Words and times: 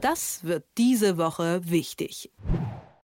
Das 0.00 0.44
wird 0.44 0.64
diese 0.78 1.18
Woche 1.18 1.60
wichtig. 1.64 2.30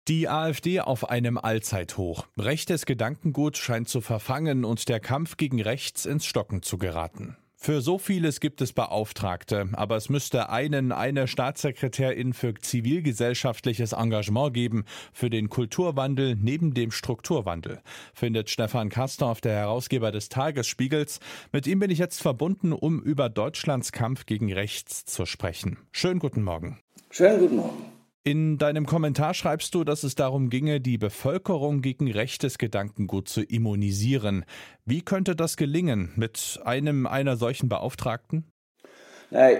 Die 0.08 0.28
AfD 0.28 0.80
auf 0.80 1.08
einem 1.08 1.38
Allzeithoch. 1.38 2.26
Rechtes 2.36 2.86
Gedankengut 2.86 3.56
scheint 3.56 3.88
zu 3.88 4.00
verfangen 4.00 4.64
und 4.64 4.88
der 4.88 5.00
Kampf 5.00 5.36
gegen 5.36 5.62
rechts 5.62 6.06
ins 6.06 6.26
Stocken 6.26 6.62
zu 6.62 6.76
geraten. 6.76 7.36
Für 7.64 7.80
so 7.80 7.96
vieles 7.96 8.40
gibt 8.40 8.60
es 8.60 8.72
Beauftragte, 8.72 9.68
aber 9.74 9.96
es 9.96 10.08
müsste 10.08 10.48
einen, 10.48 10.90
eine 10.90 11.28
Staatssekretärin 11.28 12.32
für 12.32 12.54
zivilgesellschaftliches 12.54 13.92
Engagement 13.92 14.52
geben, 14.52 14.84
für 15.12 15.30
den 15.30 15.48
Kulturwandel 15.48 16.34
neben 16.34 16.74
dem 16.74 16.90
Strukturwandel, 16.90 17.80
findet 18.14 18.50
Stefan 18.50 18.88
Kastorf, 18.88 19.40
der 19.40 19.54
Herausgeber 19.54 20.10
des 20.10 20.28
Tagesspiegels. 20.28 21.20
Mit 21.52 21.68
ihm 21.68 21.78
bin 21.78 21.92
ich 21.92 21.98
jetzt 21.98 22.20
verbunden, 22.20 22.72
um 22.72 23.00
über 23.00 23.28
Deutschlands 23.28 23.92
Kampf 23.92 24.26
gegen 24.26 24.52
rechts 24.52 25.04
zu 25.04 25.24
sprechen. 25.24 25.78
Schönen 25.92 26.18
guten 26.18 26.42
Morgen. 26.42 26.80
Schönen 27.10 27.38
guten 27.38 27.56
Morgen. 27.58 28.01
In 28.24 28.56
deinem 28.56 28.86
Kommentar 28.86 29.34
schreibst 29.34 29.74
du, 29.74 29.82
dass 29.82 30.04
es 30.04 30.14
darum 30.14 30.48
ginge, 30.48 30.80
die 30.80 30.96
Bevölkerung 30.96 31.82
gegen 31.82 32.08
rechtes 32.08 32.56
Gedankengut 32.56 33.28
zu 33.28 33.42
immunisieren. 33.42 34.44
Wie 34.84 35.02
könnte 35.02 35.34
das 35.34 35.56
gelingen 35.56 36.12
mit 36.14 36.60
einem 36.64 37.08
einer 37.08 37.36
solchen 37.36 37.68
Beauftragten? 37.68 38.44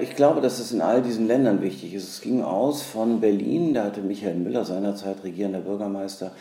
Ich 0.01 0.15
glaube, 0.15 0.41
dass 0.41 0.61
es 0.61 0.70
in 0.70 0.80
all 0.80 1.03
diesen 1.03 1.27
Ländern 1.27 1.61
wichtig 1.61 1.93
ist. 1.93 2.09
Es 2.09 2.20
ging 2.20 2.43
aus 2.43 2.83
von 2.83 3.20
Berlin, 3.20 3.75
da 3.75 3.84
hatte 3.84 4.01
Michael 4.01 4.37
Müller 4.37 4.65
seinerzeit 4.65 5.25
regierender 5.25 5.62
Bürgermeister 5.62 6.33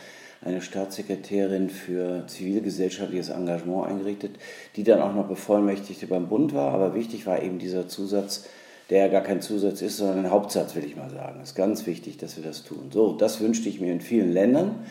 eine 0.42 0.60
Staatssekretärin 0.60 1.70
für 1.70 2.24
zivilgesellschaftliches 2.28 3.30
Engagement 3.30 3.88
eingerichtet, 3.88 4.38
die 4.76 4.84
dann 4.84 5.00
auch 5.00 5.14
noch 5.14 5.26
Bevollmächtigte 5.26 6.06
beim 6.06 6.28
Bund 6.28 6.54
war. 6.54 6.72
Aber 6.72 6.94
wichtig 6.94 7.26
war 7.26 7.42
eben 7.42 7.58
dieser 7.58 7.88
Zusatz, 7.88 8.46
der 8.90 9.06
ja 9.06 9.08
gar 9.08 9.22
kein 9.22 9.40
Zusatz 9.40 9.82
ist, 9.82 9.98
sondern 9.98 10.26
ein 10.26 10.30
Hauptsatz, 10.30 10.74
will 10.74 10.84
ich 10.84 10.96
mal 10.96 11.10
sagen. 11.10 11.40
Es 11.42 11.50
ist 11.50 11.54
ganz 11.54 11.86
wichtig, 11.86 12.18
dass 12.18 12.36
wir 12.36 12.44
das 12.44 12.64
tun. 12.64 12.90
So, 12.92 13.12
das 13.12 13.40
wünschte 13.40 13.68
ich 13.68 13.80
mir 13.80 13.92
in 13.92 14.00
vielen 14.00 14.32
Ländern, 14.32 14.86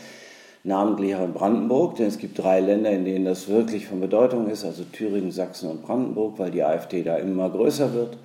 namentlich 0.63 1.15
auch 1.15 1.23
in 1.23 1.33
Brandenburg, 1.33 1.95
denn 1.95 2.07
es 2.07 2.17
gibt 2.17 2.37
drei 2.37 2.59
Länder, 2.59 2.91
in 2.91 3.05
denen 3.05 3.25
das 3.25 3.47
wirklich 3.47 3.87
von 3.87 3.99
Bedeutung 3.99 4.49
ist, 4.49 4.63
also 4.63 4.83
Thüringen, 4.83 5.31
Sachsen 5.31 5.69
und 5.69 5.83
Brandenburg, 5.83 6.39
weil 6.39 6.51
die 6.51 6.63
AfD 6.63 7.03
da 7.03 7.17
immer 7.17 7.49
größer 7.49 7.93
wird. 7.93 8.17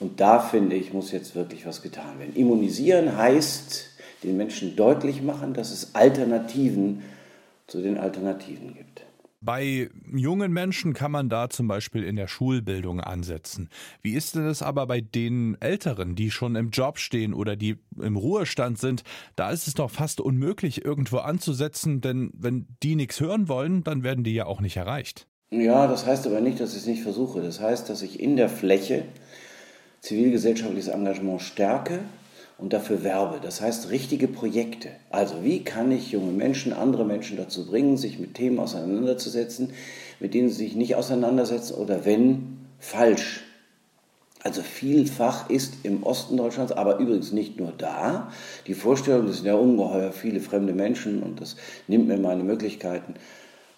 Und 0.00 0.20
da 0.20 0.40
finde 0.40 0.76
ich, 0.76 0.92
muss 0.92 1.12
jetzt 1.12 1.34
wirklich 1.34 1.66
was 1.66 1.82
getan 1.82 2.18
werden. 2.18 2.34
Immunisieren 2.34 3.16
heißt 3.16 3.86
den 4.24 4.36
Menschen 4.36 4.76
deutlich 4.76 5.22
machen, 5.22 5.54
dass 5.54 5.70
es 5.70 5.94
Alternativen 5.94 7.02
zu 7.66 7.80
den 7.80 7.98
Alternativen 7.98 8.74
gibt. 8.74 9.02
Bei 9.44 9.90
jungen 10.10 10.52
Menschen 10.52 10.94
kann 10.94 11.12
man 11.12 11.28
da 11.28 11.50
zum 11.50 11.68
Beispiel 11.68 12.02
in 12.02 12.16
der 12.16 12.28
Schulbildung 12.28 13.00
ansetzen. 13.00 13.68
Wie 14.00 14.14
ist 14.14 14.34
denn 14.34 14.46
das 14.46 14.62
aber 14.62 14.86
bei 14.86 15.02
den 15.02 15.60
Älteren, 15.60 16.14
die 16.14 16.30
schon 16.30 16.56
im 16.56 16.70
Job 16.70 16.98
stehen 16.98 17.34
oder 17.34 17.54
die 17.54 17.76
im 18.00 18.16
Ruhestand 18.16 18.78
sind? 18.78 19.02
Da 19.36 19.50
ist 19.50 19.68
es 19.68 19.74
doch 19.74 19.90
fast 19.90 20.22
unmöglich, 20.22 20.82
irgendwo 20.82 21.18
anzusetzen, 21.18 22.00
denn 22.00 22.30
wenn 22.34 22.66
die 22.82 22.96
nichts 22.96 23.20
hören 23.20 23.48
wollen, 23.48 23.84
dann 23.84 24.02
werden 24.02 24.24
die 24.24 24.32
ja 24.32 24.46
auch 24.46 24.62
nicht 24.62 24.78
erreicht. 24.78 25.26
Ja, 25.50 25.86
das 25.86 26.06
heißt 26.06 26.26
aber 26.26 26.40
nicht, 26.40 26.58
dass 26.58 26.72
ich 26.72 26.78
es 26.78 26.86
nicht 26.86 27.02
versuche. 27.02 27.42
Das 27.42 27.60
heißt, 27.60 27.90
dass 27.90 28.00
ich 28.00 28.20
in 28.20 28.36
der 28.36 28.48
Fläche 28.48 29.04
zivilgesellschaftliches 30.00 30.88
Engagement 30.88 31.42
stärke, 31.42 32.00
und 32.58 32.72
dafür 32.72 33.02
werbe. 33.02 33.40
Das 33.42 33.60
heißt 33.60 33.90
richtige 33.90 34.28
Projekte. 34.28 34.88
Also 35.10 35.42
wie 35.42 35.64
kann 35.64 35.90
ich 35.90 36.12
junge 36.12 36.32
Menschen, 36.32 36.72
andere 36.72 37.04
Menschen 37.04 37.36
dazu 37.36 37.66
bringen, 37.66 37.96
sich 37.96 38.18
mit 38.18 38.34
Themen 38.34 38.58
auseinanderzusetzen, 38.58 39.72
mit 40.20 40.34
denen 40.34 40.48
sie 40.48 40.64
sich 40.64 40.76
nicht 40.76 40.94
auseinandersetzen 40.94 41.74
oder 41.74 42.04
wenn 42.04 42.58
falsch. 42.78 43.42
Also 44.42 44.60
vielfach 44.60 45.48
ist 45.48 45.72
im 45.84 46.02
Osten 46.02 46.36
Deutschlands, 46.36 46.70
aber 46.70 46.98
übrigens 46.98 47.32
nicht 47.32 47.58
nur 47.58 47.72
da, 47.76 48.30
die 48.66 48.74
Vorstellung, 48.74 49.26
das 49.26 49.36
sind 49.36 49.46
ja 49.46 49.54
ungeheuer 49.54 50.12
viele 50.12 50.38
fremde 50.38 50.74
Menschen 50.74 51.22
und 51.22 51.40
das 51.40 51.56
nimmt 51.88 52.08
mir 52.08 52.18
meine 52.18 52.44
Möglichkeiten, 52.44 53.14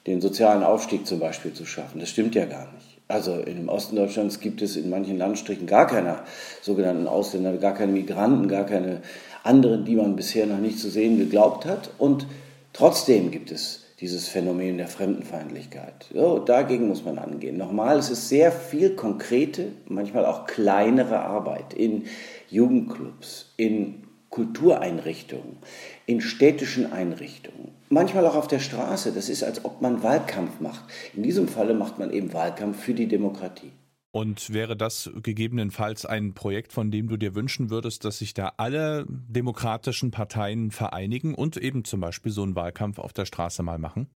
den 0.08 0.20
sozialen 0.20 0.64
Aufstieg 0.64 1.06
zum 1.06 1.20
Beispiel 1.20 1.52
zu 1.52 1.66
schaffen. 1.66 2.00
Das 2.00 2.10
stimmt 2.10 2.34
ja 2.34 2.46
gar 2.46 2.72
nicht. 2.72 2.95
Also 3.08 3.36
im 3.36 3.68
Osten 3.68 3.96
Deutschlands 3.96 4.40
gibt 4.40 4.62
es 4.62 4.76
in 4.76 4.90
manchen 4.90 5.16
Landstrichen 5.16 5.66
gar 5.66 5.86
keine 5.86 6.20
sogenannten 6.60 7.06
Ausländer, 7.06 7.56
gar 7.56 7.74
keine 7.74 7.92
Migranten, 7.92 8.48
gar 8.48 8.64
keine 8.64 9.02
anderen, 9.44 9.84
die 9.84 9.94
man 9.94 10.16
bisher 10.16 10.46
noch 10.46 10.58
nicht 10.58 10.80
zu 10.80 10.90
sehen 10.90 11.18
geglaubt 11.18 11.66
hat. 11.66 11.90
Und 11.98 12.26
trotzdem 12.72 13.30
gibt 13.30 13.52
es 13.52 13.84
dieses 14.00 14.28
Phänomen 14.28 14.76
der 14.76 14.88
Fremdenfeindlichkeit. 14.88 16.06
So, 16.12 16.40
dagegen 16.40 16.88
muss 16.88 17.04
man 17.04 17.18
angehen. 17.18 17.56
Nochmal, 17.56 17.98
es 17.98 18.10
ist 18.10 18.28
sehr 18.28 18.52
viel 18.52 18.90
konkrete, 18.96 19.68
manchmal 19.86 20.26
auch 20.26 20.46
kleinere 20.46 21.20
Arbeit 21.20 21.72
in 21.72 22.04
Jugendclubs, 22.50 23.52
in 23.56 24.02
Kultureinrichtungen, 24.30 25.56
in 26.04 26.20
städtischen 26.20 26.92
Einrichtungen, 26.92 27.70
manchmal 27.88 28.26
auch 28.26 28.34
auf 28.34 28.48
der 28.48 28.58
Straße. 28.58 29.12
Das 29.12 29.28
ist, 29.28 29.42
als 29.42 29.64
ob 29.64 29.80
man 29.80 30.02
Wahlkampf 30.02 30.60
macht. 30.60 30.82
In 31.14 31.22
diesem 31.22 31.48
Falle 31.48 31.74
macht 31.74 31.98
man 31.98 32.10
eben 32.12 32.32
Wahlkampf 32.32 32.80
für 32.80 32.94
die 32.94 33.08
Demokratie. 33.08 33.72
Und 34.12 34.54
wäre 34.54 34.76
das 34.76 35.10
gegebenenfalls 35.22 36.06
ein 36.06 36.32
Projekt, 36.32 36.72
von 36.72 36.90
dem 36.90 37.08
du 37.08 37.18
dir 37.18 37.34
wünschen 37.34 37.68
würdest, 37.68 38.04
dass 38.06 38.18
sich 38.18 38.32
da 38.32 38.52
alle 38.56 39.04
demokratischen 39.08 40.10
Parteien 40.10 40.70
vereinigen 40.70 41.34
und 41.34 41.58
eben 41.58 41.84
zum 41.84 42.00
Beispiel 42.00 42.32
so 42.32 42.42
einen 42.42 42.56
Wahlkampf 42.56 42.98
auf 42.98 43.12
der 43.12 43.26
Straße 43.26 43.62
mal 43.62 43.78
machen? 43.78 44.08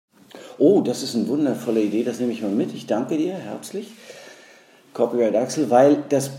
Oh, 0.57 0.81
das 0.81 1.03
ist 1.03 1.15
eine 1.15 1.29
wundervolle 1.29 1.83
Idee, 1.83 2.03
das 2.03 2.19
nehme 2.19 2.33
ich 2.33 2.41
mal 2.41 2.51
mit. 2.51 2.73
Ich 2.73 2.87
danke 2.87 3.19
dir 3.19 3.35
herzlich, 3.35 3.89
Copyright 4.95 5.35
Axel, 5.35 5.69
weil 5.69 6.03
das 6.09 6.31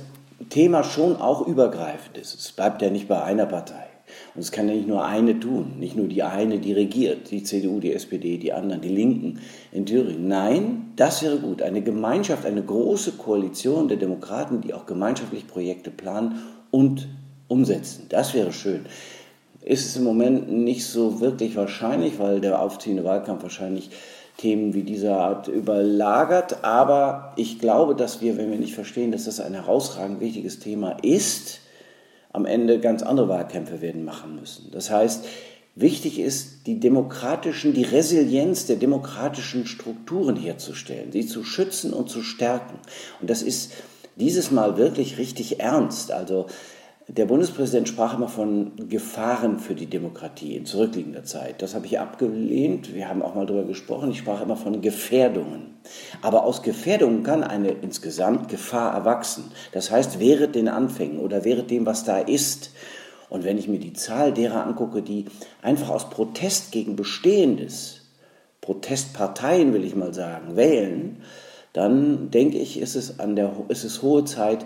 Thema 0.50 0.84
schon 0.84 1.18
auch 1.18 1.46
übergreifend 1.46 2.18
ist. 2.18 2.34
Es 2.34 2.52
bleibt 2.52 2.81
ja 2.81 2.90
nicht 2.90 3.08
bei 3.08 3.22
einer 3.22 3.46
Partei. 3.46 3.91
Und 4.36 4.42
es 4.42 4.52
kann 4.52 4.68
ja 4.68 4.76
nicht 4.76 4.88
nur 4.88 5.06
eine 5.06 5.40
tun, 5.40 5.74
nicht 5.80 5.96
nur 5.96 6.08
die 6.08 6.24
eine, 6.24 6.60
die 6.60 6.74
regiert, 6.74 7.32
die 7.32 7.44
CDU, 7.44 7.80
die 7.80 7.94
SPD, 7.94 8.38
die 8.38 8.54
anderen, 8.54 8.82
die 8.82 8.90
Linken 8.90 9.40
in 9.72 9.86
Thüringen. 9.86 10.28
Nein, 10.28 10.92
das 10.96 11.24
wäre 11.24 11.38
gut. 11.38 11.62
Eine 11.62 11.82
Gemeinschaft, 11.82 12.46
eine 12.46 12.64
große 12.64 13.14
Koalition 13.14 13.88
der 13.88 13.98
Demokraten, 13.98 14.62
die 14.62 14.74
auch 14.74 14.86
gemeinschaftlich 14.86 15.48
Projekte 15.48 15.92
planen 15.92 16.36
und 16.72 17.08
umsetzen. 17.48 18.06
Das 18.10 18.34
wäre 18.34 18.54
schön. 18.54 18.86
Ist 19.64 19.86
es 19.86 19.96
im 19.96 20.04
Moment 20.04 20.52
nicht 20.52 20.86
so 20.86 21.22
wirklich 21.22 21.56
wahrscheinlich, 21.56 22.18
weil 22.18 22.42
der 22.42 22.62
aufziehende 22.62 23.04
Wahlkampf 23.04 23.44
wahrscheinlich 23.44 23.92
Themen 24.38 24.74
wie 24.74 24.84
dieser 24.84 25.18
Art 25.18 25.48
überlagert. 25.48 26.64
Aber 26.64 27.34
ich 27.36 27.60
glaube, 27.60 27.96
dass 27.96 28.22
wir, 28.22 28.38
wenn 28.38 28.50
wir 28.50 28.58
nicht 28.58 28.74
verstehen, 28.74 29.12
dass 29.12 29.26
das 29.26 29.40
ein 29.40 29.54
herausragend 29.54 30.20
wichtiges 30.20 30.60
Thema 30.60 30.98
ist, 31.04 31.61
am 32.34 32.46
Ende 32.46 32.80
ganz 32.80 33.03
andere 33.03 33.30
Wahlkämpfe 33.30 33.81
werden 33.81 34.06
machen 34.06 34.36
müssen. 34.36 34.72
Das 34.72 34.90
heißt, 34.90 35.25
wichtig 35.75 36.19
ist, 36.19 36.68
die 36.68 36.80
demokratischen, 36.80 37.74
die 37.74 37.84
Resilienz 37.84 38.66
der 38.66 38.78
demokratischen 38.78 39.66
Strukturen 39.66 40.36
herzustellen, 40.36 41.12
sie 41.12 41.25
zu 41.25 41.44
schützen 41.44 41.94
und 41.94 42.09
zu 42.09 42.24
stärken. 42.24 42.80
Und 43.20 43.30
das 43.30 43.41
ist 43.41 43.72
dieses 44.16 44.52
Mal 44.52 44.78
wirklich 44.78 45.18
richtig 45.18 45.59
ernst. 45.59 46.12
Also 46.12 46.47
der 47.18 47.26
Bundespräsident 47.26 47.90
sprach 47.90 48.16
immer 48.16 48.30
von 48.30 48.88
Gefahren 48.88 49.60
für 49.60 49.76
die 49.76 49.88
Demokratie 49.88 50.56
in 50.56 50.66
zurückliegender 50.66 51.26
Zeit. 51.26 51.62
Das 51.62 51.76
habe 51.76 51.86
ich 51.86 52.00
abgelehnt. 52.00 52.96
Wir 52.96 53.10
haben 53.10 53.22
auch 53.22 53.36
mal 53.36 53.46
darüber 53.46 53.68
gesprochen. 53.68 54.12
Ich 54.12 54.20
sprach 54.20 54.42
immer 54.42 54.56
von 54.56 54.82
Gefährdungen. 54.82 55.76
Aber 56.22 56.46
aus 56.46 56.64
Gefährdungen 56.64 57.24
kann 57.24 57.44
eine 57.44 57.70
insgesamt 57.70 58.48
Gefahr 58.48 58.94
erwachsen. 58.94 59.52
Das 59.74 59.92
heißt, 59.92 60.22
während 60.22 60.56
den 60.56 60.70
Anfängen 60.70 61.20
oder 61.20 61.44
während 61.44 61.70
dem, 61.70 61.86
was 61.86 62.06
da 62.06 62.18
ist. 62.18 62.72
Und 63.30 63.44
wenn 63.44 63.58
ich 63.58 63.68
mir 63.68 63.80
die 63.80 63.94
Zahl 63.94 64.32
derer 64.34 64.66
angucke, 64.66 65.02
die 65.02 65.26
einfach 65.62 65.90
aus 65.90 66.10
Protest 66.10 66.72
gegen 66.72 66.96
Bestehendes, 66.96 68.04
Protestparteien 68.62 69.74
will 69.74 69.84
ich 69.84 69.98
mal 69.98 70.14
sagen, 70.14 70.56
wählen, 70.56 71.24
dann 71.74 72.32
denke 72.32 72.58
ich, 72.58 72.80
ist 72.80 72.96
es, 72.96 73.20
an 73.20 73.36
der, 73.36 73.52
ist 73.68 73.84
es 73.84 74.02
hohe 74.02 74.24
Zeit, 74.24 74.66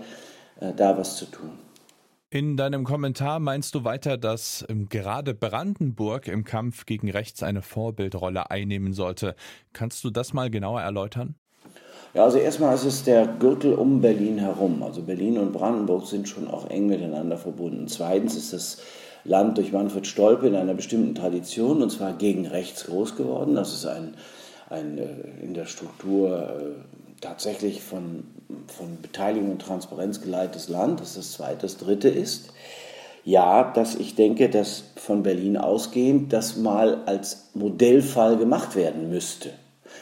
äh, 0.59 0.73
da 0.75 0.95
was 0.95 1.17
zu 1.17 1.25
tun. 1.25 1.64
In 2.35 2.57
deinem 2.57 2.83
Kommentar 2.83 3.39
meinst 3.39 3.75
du 3.75 3.85
weiter, 3.85 4.17
dass 4.17 4.65
ähm, 4.67 4.89
gerade 4.89 5.33
Brandenburg 5.33 6.27
im 6.27 6.43
Kampf 6.43 6.85
gegen 6.85 7.09
rechts 7.09 7.43
eine 7.43 7.61
Vorbildrolle 7.61 8.51
einnehmen 8.51 8.91
sollte. 8.91 9.35
Kannst 9.71 10.03
du 10.03 10.09
das 10.09 10.33
mal 10.33 10.49
genauer 10.49 10.81
erläutern? 10.81 11.35
Ja, 12.13 12.25
also 12.25 12.37
erstmal 12.37 12.75
ist 12.75 12.83
es 12.83 13.05
der 13.05 13.25
Gürtel 13.25 13.73
um 13.75 14.01
Berlin 14.01 14.37
herum. 14.37 14.83
Also 14.83 15.01
Berlin 15.01 15.37
und 15.37 15.53
Brandenburg 15.53 16.07
sind 16.07 16.27
schon 16.27 16.49
auch 16.49 16.69
eng 16.69 16.87
miteinander 16.87 17.37
verbunden. 17.37 17.87
Zweitens 17.87 18.35
ist 18.35 18.51
das 18.51 18.81
Land 19.23 19.57
durch 19.57 19.71
Manfred 19.71 20.05
Stolpe 20.05 20.45
in 20.45 20.57
einer 20.57 20.73
bestimmten 20.73 21.15
Tradition, 21.15 21.81
und 21.81 21.89
zwar 21.89 22.11
gegen 22.11 22.47
rechts 22.47 22.87
groß 22.87 23.15
geworden. 23.15 23.55
Das 23.55 23.73
ist 23.73 23.85
ein, 23.85 24.15
ein 24.69 24.97
äh, 24.97 25.41
in 25.41 25.53
der 25.53 25.67
Struktur 25.67 26.49
äh, 26.49 27.04
tatsächlich 27.21 27.81
von, 27.81 28.25
von 28.67 29.01
Beteiligung 29.01 29.51
und 29.51 29.61
Transparenz 29.61 30.21
geleitetes 30.21 30.69
Land, 30.69 30.99
das 30.99 31.09
ist 31.09 31.17
das 31.17 31.31
zweite. 31.33 31.61
Das 31.61 31.77
dritte 31.77 32.09
ist, 32.09 32.49
ja, 33.23 33.71
dass 33.71 33.95
ich 33.95 34.15
denke, 34.15 34.49
dass 34.49 34.83
von 34.95 35.23
Berlin 35.23 35.57
ausgehend 35.57 36.31
das 36.31 36.57
mal 36.57 37.03
als 37.05 37.49
Modellfall 37.55 38.37
gemacht 38.37 38.75
werden 38.75 39.09
müsste. 39.09 39.49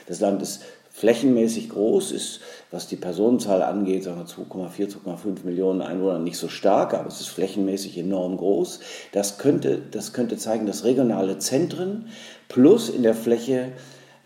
Das 0.07 0.19
Land 0.19 0.41
ist 0.41 0.61
flächenmäßig 0.93 1.69
groß, 1.69 2.11
ist, 2.11 2.41
was 2.69 2.87
die 2.87 2.97
Personenzahl 2.97 3.63
angeht, 3.63 4.03
sagen 4.03 4.19
wir 4.19 4.25
2,4, 4.27 4.95
2,5 5.03 5.43
Millionen 5.43 5.81
Einwohner 5.81 6.19
nicht 6.19 6.37
so 6.37 6.49
stark, 6.49 6.93
aber 6.93 7.07
es 7.07 7.19
ist 7.19 7.29
flächenmäßig 7.29 7.97
enorm 7.97 8.37
groß. 8.37 8.79
Das 9.11 9.37
könnte, 9.37 9.81
das 9.89 10.13
könnte 10.13 10.37
zeigen, 10.37 10.67
dass 10.67 10.83
regionale 10.83 11.39
Zentren 11.39 12.09
plus 12.47 12.89
in 12.89 13.01
der 13.01 13.15
Fläche 13.15 13.71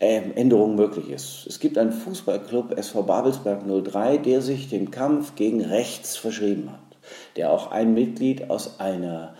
Änderung 0.00 0.76
möglich 0.76 1.10
ist. 1.10 1.46
Es 1.48 1.58
gibt 1.58 1.76
einen 1.76 1.92
Fußballclub 1.92 2.78
SV 2.78 3.02
Babelsberg 3.02 3.62
03, 3.66 4.18
der 4.18 4.42
sich 4.42 4.68
dem 4.68 4.90
Kampf 4.92 5.34
gegen 5.34 5.60
rechts 5.60 6.16
verschrieben 6.16 6.70
hat, 6.70 6.96
der 7.36 7.50
auch 7.50 7.72
ein 7.72 7.94
Mitglied 7.94 8.48
aus 8.48 8.78
einer 8.78 9.34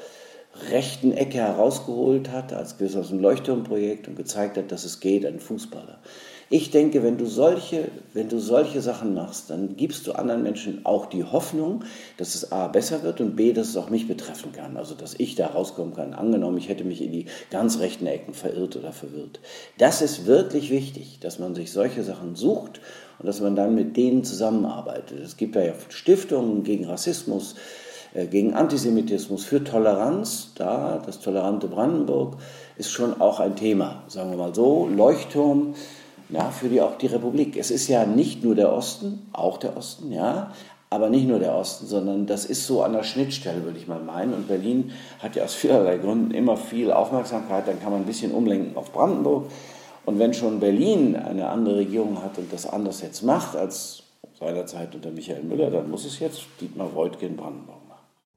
rechten 0.70 1.12
Ecke 1.12 1.38
herausgeholt 1.38 2.32
hat, 2.32 2.52
als 2.52 2.76
dem 2.76 3.20
Leuchtturmprojekt 3.20 4.08
und 4.08 4.16
gezeigt 4.16 4.56
hat, 4.56 4.72
dass 4.72 4.84
es 4.84 4.98
geht, 4.98 5.24
ein 5.24 5.38
Fußballer. 5.38 6.00
Ich 6.50 6.70
denke, 6.70 7.02
wenn 7.02 7.18
du 7.18 7.26
solche, 7.26 7.88
wenn 8.14 8.30
du 8.30 8.38
solche 8.38 8.80
Sachen 8.80 9.12
machst, 9.12 9.50
dann 9.50 9.76
gibst 9.76 10.06
du 10.06 10.12
anderen 10.12 10.42
Menschen 10.42 10.86
auch 10.86 11.04
die 11.04 11.24
Hoffnung, 11.24 11.84
dass 12.16 12.34
es 12.34 12.52
A 12.52 12.68
besser 12.68 13.02
wird 13.02 13.20
und 13.20 13.36
B, 13.36 13.52
dass 13.52 13.68
es 13.68 13.76
auch 13.76 13.90
mich 13.90 14.08
betreffen 14.08 14.52
kann. 14.52 14.78
Also, 14.78 14.94
dass 14.94 15.14
ich 15.18 15.34
da 15.34 15.48
rauskommen 15.48 15.94
kann. 15.94 16.14
Angenommen, 16.14 16.56
ich 16.56 16.70
hätte 16.70 16.84
mich 16.84 17.02
in 17.02 17.12
die 17.12 17.26
ganz 17.50 17.80
rechten 17.80 18.06
Ecken 18.06 18.32
verirrt 18.32 18.76
oder 18.76 18.92
verwirrt. 18.92 19.40
Das 19.76 20.00
ist 20.00 20.24
wirklich 20.24 20.70
wichtig, 20.70 21.18
dass 21.20 21.38
man 21.38 21.54
sich 21.54 21.70
solche 21.70 22.02
Sachen 22.02 22.34
sucht 22.34 22.80
und 23.18 23.26
dass 23.26 23.42
man 23.42 23.54
dann 23.54 23.74
mit 23.74 23.98
denen 23.98 24.24
zusammenarbeitet. 24.24 25.20
Es 25.20 25.36
gibt 25.36 25.54
ja 25.54 25.74
Stiftungen 25.90 26.62
gegen 26.64 26.86
Rassismus, 26.86 27.56
äh, 28.14 28.26
gegen 28.26 28.54
Antisemitismus, 28.54 29.44
für 29.44 29.62
Toleranz. 29.62 30.52
Da, 30.54 31.02
das 31.04 31.20
tolerante 31.20 31.68
Brandenburg 31.68 32.36
ist 32.78 32.90
schon 32.90 33.20
auch 33.20 33.38
ein 33.38 33.54
Thema, 33.54 34.04
sagen 34.08 34.30
wir 34.30 34.38
mal 34.38 34.54
so. 34.54 34.88
Leuchtturm 34.88 35.74
ja, 36.28 36.50
für 36.50 36.68
die, 36.68 36.80
auch 36.80 36.98
die 36.98 37.06
Republik. 37.06 37.56
Es 37.56 37.70
ist 37.70 37.88
ja 37.88 38.04
nicht 38.06 38.44
nur 38.44 38.54
der 38.54 38.72
Osten, 38.72 39.28
auch 39.32 39.58
der 39.58 39.76
Osten, 39.76 40.12
ja, 40.12 40.52
aber 40.90 41.10
nicht 41.10 41.28
nur 41.28 41.38
der 41.38 41.54
Osten, 41.54 41.86
sondern 41.86 42.26
das 42.26 42.44
ist 42.44 42.66
so 42.66 42.82
an 42.82 42.92
der 42.92 43.02
Schnittstelle, 43.02 43.64
würde 43.64 43.78
ich 43.78 43.88
mal 43.88 44.00
meinen. 44.00 44.32
Und 44.34 44.48
Berlin 44.48 44.92
hat 45.18 45.36
ja 45.36 45.44
aus 45.44 45.54
vielerlei 45.54 45.98
Gründen 45.98 46.30
immer 46.30 46.56
viel 46.56 46.92
Aufmerksamkeit, 46.92 47.68
dann 47.68 47.80
kann 47.80 47.92
man 47.92 48.02
ein 48.02 48.06
bisschen 48.06 48.32
umlenken 48.32 48.76
auf 48.76 48.92
Brandenburg. 48.92 49.50
Und 50.06 50.18
wenn 50.18 50.32
schon 50.32 50.60
Berlin 50.60 51.16
eine 51.16 51.48
andere 51.48 51.76
Regierung 51.76 52.22
hat 52.22 52.38
und 52.38 52.50
das 52.52 52.66
anders 52.66 53.02
jetzt 53.02 53.22
macht 53.22 53.56
als 53.56 54.04
seinerzeit 54.38 54.94
unter 54.94 55.10
Michael 55.10 55.42
Müller, 55.42 55.70
dann 55.70 55.90
muss 55.90 56.06
es 56.06 56.18
jetzt 56.20 56.42
Dietmar 56.60 56.94
Woidke 56.94 57.26
in 57.26 57.36
Brandenburg 57.36 57.87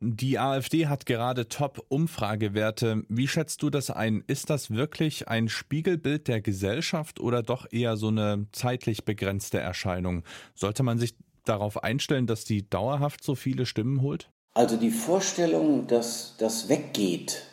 die 0.03 0.39
AfD 0.39 0.88
hat 0.88 1.06
gerade 1.06 1.48
Top-Umfragewerte. 1.48 3.03
Wie 3.07 3.27
schätzt 3.27 3.62
du 3.62 3.69
das 3.69 3.92
ein? 3.92 4.24
Ist 4.25 4.50
das 4.50 4.71
wirklich 4.71 5.27
ein 5.27 5.48
Spiegelbild 5.48 6.27
der 6.27 6.42
Gesellschaft 6.42 7.19
oder 7.19 7.44
doch 7.44 7.68
eher 7.71 7.98
so 7.98 8.07
eine 8.07 8.48
zeitlich 8.51 9.06
begrenzte 9.06 9.59
Erscheinung? 9.59 10.24
Sollte 10.56 10.81
man 10.81 10.98
sich 10.98 11.13
darauf 11.45 11.83
einstellen, 11.83 12.25
dass 12.25 12.45
die 12.45 12.68
dauerhaft 12.68 13.24
so 13.24 13.36
viele 13.36 13.68
Stimmen 13.68 14.01
holt? 14.01 14.31
Also 14.56 14.75
die 14.75 14.89
Vorstellung, 14.89 15.86
dass 15.86 16.33
das 16.39 16.68
weggeht, 16.68 17.44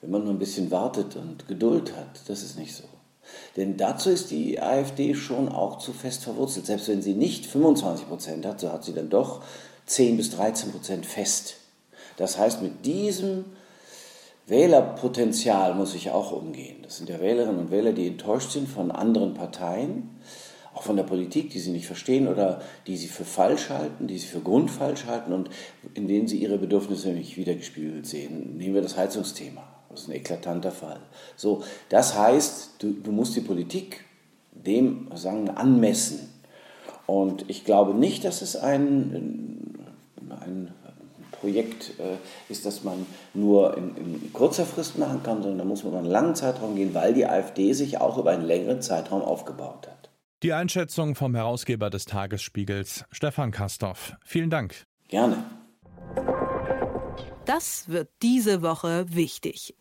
wenn 0.00 0.12
man 0.12 0.22
nur 0.22 0.34
ein 0.34 0.38
bisschen 0.38 0.70
wartet 0.70 1.16
und 1.16 1.48
Geduld 1.48 1.96
hat, 1.96 2.28
das 2.28 2.44
ist 2.44 2.56
nicht 2.56 2.74
so. 2.74 2.84
Denn 3.56 3.76
dazu 3.76 4.08
ist 4.08 4.30
die 4.30 4.62
AfD 4.62 5.14
schon 5.14 5.48
auch 5.48 5.78
zu 5.78 5.92
fest 5.92 6.22
verwurzelt. 6.22 6.66
Selbst 6.66 6.88
wenn 6.88 7.02
sie 7.02 7.14
nicht 7.14 7.44
25 7.44 8.06
Prozent 8.06 8.46
hat, 8.46 8.60
so 8.60 8.72
hat 8.72 8.84
sie 8.84 8.94
dann 8.94 9.10
doch 9.10 9.42
10 9.86 10.16
bis 10.16 10.30
13 10.30 10.70
Prozent 10.70 11.04
fest. 11.04 11.57
Das 12.18 12.36
heißt, 12.36 12.60
mit 12.62 12.84
diesem 12.84 13.46
Wählerpotenzial 14.46 15.74
muss 15.74 15.94
ich 15.94 16.10
auch 16.10 16.32
umgehen. 16.32 16.78
Das 16.82 16.98
sind 16.98 17.08
ja 17.08 17.20
Wählerinnen 17.20 17.58
und 17.58 17.70
Wähler, 17.70 17.92
die 17.92 18.08
enttäuscht 18.08 18.50
sind 18.50 18.68
von 18.68 18.90
anderen 18.90 19.34
Parteien, 19.34 20.10
auch 20.74 20.82
von 20.82 20.96
der 20.96 21.04
Politik, 21.04 21.50
die 21.50 21.60
sie 21.60 21.70
nicht 21.70 21.86
verstehen 21.86 22.28
oder 22.28 22.60
die 22.86 22.96
sie 22.96 23.08
für 23.08 23.24
falsch 23.24 23.70
halten, 23.70 24.06
die 24.06 24.18
sie 24.18 24.26
für 24.26 24.40
grundfalsch 24.40 25.06
halten 25.06 25.32
und 25.32 25.48
in 25.94 26.08
denen 26.08 26.28
sie 26.28 26.38
ihre 26.38 26.58
Bedürfnisse 26.58 27.10
nicht 27.10 27.36
wiedergespiegelt 27.36 28.06
sehen. 28.06 28.56
Nehmen 28.58 28.74
wir 28.74 28.82
das 28.82 28.96
Heizungsthema. 28.96 29.62
Das 29.90 30.02
ist 30.02 30.08
ein 30.08 30.16
eklatanter 30.16 30.72
Fall. 30.72 31.00
So, 31.36 31.62
das 31.88 32.18
heißt, 32.18 32.74
du, 32.78 32.92
du 32.92 33.12
musst 33.12 33.36
die 33.36 33.40
Politik 33.40 34.04
dem 34.52 35.08
sagen, 35.14 35.50
anmessen. 35.50 36.32
Und 37.06 37.48
ich 37.48 37.64
glaube 37.64 37.94
nicht, 37.94 38.24
dass 38.24 38.42
es 38.42 38.56
ein, 38.56 39.78
ein 40.40 40.74
Projekt 41.40 41.98
äh, 41.98 42.16
ist, 42.50 42.66
das 42.66 42.84
man 42.84 43.06
nur 43.34 43.76
in, 43.76 43.96
in, 43.96 44.32
kurzer 44.32 44.64
Frist 44.64 44.98
machen 44.98 45.22
kann, 45.22 45.42
sondern 45.42 45.58
da 45.58 45.64
muss 45.64 45.82
man 45.82 45.92
über 45.92 45.98
einen 46.00 46.10
langen 46.10 46.34
Zeitraum 46.34 46.76
gehen, 46.76 46.94
weil 46.94 47.14
die 47.14 47.26
AfD 47.26 47.72
sich 47.72 48.00
auch 48.00 48.18
über 48.18 48.30
einen 48.30 48.44
längeren 48.44 48.82
Zeitraum 48.82 49.22
aufgebaut 49.22 49.86
hat. 49.86 50.10
Die 50.42 50.52
Einschätzung 50.52 51.14
vom 51.14 51.34
Herausgeber 51.34 51.90
des 51.90 52.04
Tagesspiegels, 52.04 53.04
Stefan 53.10 53.50
Kastorf. 53.50 54.14
Vielen 54.24 54.50
Dank. 54.50 54.86
Gerne. 55.08 55.42
Das 57.44 57.88
wird 57.88 58.10
diese 58.22 58.62
Woche 58.62 59.06
wichtig. 59.08 59.74